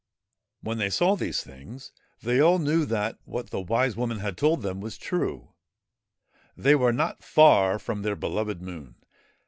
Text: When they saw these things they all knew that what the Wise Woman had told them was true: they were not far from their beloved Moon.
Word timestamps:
When 0.61 0.79
they 0.79 0.89
saw 0.89 1.15
these 1.15 1.43
things 1.43 1.91
they 2.23 2.39
all 2.39 2.57
knew 2.57 2.85
that 2.85 3.19
what 3.23 3.51
the 3.51 3.61
Wise 3.61 3.95
Woman 3.95 4.17
had 4.17 4.35
told 4.35 4.63
them 4.63 4.81
was 4.81 4.97
true: 4.97 5.53
they 6.57 6.73
were 6.73 6.91
not 6.91 7.23
far 7.23 7.77
from 7.77 8.01
their 8.01 8.15
beloved 8.15 8.63
Moon. 8.63 8.95